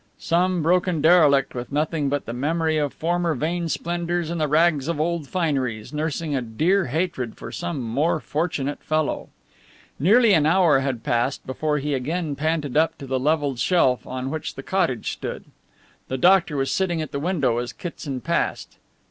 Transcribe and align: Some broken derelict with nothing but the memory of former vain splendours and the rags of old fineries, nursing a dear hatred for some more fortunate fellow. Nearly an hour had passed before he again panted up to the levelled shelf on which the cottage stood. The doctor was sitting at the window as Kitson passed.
Some 0.17 0.63
broken 0.63 0.99
derelict 0.99 1.53
with 1.53 1.71
nothing 1.71 2.09
but 2.09 2.25
the 2.25 2.33
memory 2.33 2.77
of 2.77 2.91
former 2.91 3.35
vain 3.35 3.69
splendours 3.69 4.31
and 4.31 4.41
the 4.41 4.47
rags 4.47 4.87
of 4.87 4.99
old 4.99 5.27
fineries, 5.27 5.93
nursing 5.93 6.35
a 6.35 6.41
dear 6.41 6.87
hatred 6.87 7.37
for 7.37 7.51
some 7.51 7.79
more 7.83 8.19
fortunate 8.19 8.81
fellow. 8.83 9.29
Nearly 9.99 10.33
an 10.33 10.47
hour 10.47 10.79
had 10.79 11.03
passed 11.03 11.45
before 11.45 11.77
he 11.77 11.93
again 11.93 12.35
panted 12.35 12.75
up 12.75 12.97
to 12.97 13.05
the 13.05 13.19
levelled 13.19 13.59
shelf 13.59 14.07
on 14.07 14.31
which 14.31 14.55
the 14.55 14.63
cottage 14.63 15.11
stood. 15.11 15.45
The 16.07 16.17
doctor 16.17 16.57
was 16.57 16.71
sitting 16.71 16.99
at 17.03 17.11
the 17.11 17.19
window 17.19 17.59
as 17.59 17.71
Kitson 17.71 18.21
passed. 18.21 18.77